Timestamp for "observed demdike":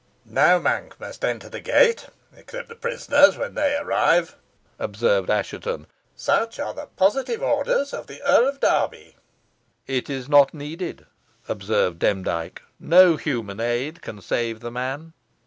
11.47-12.63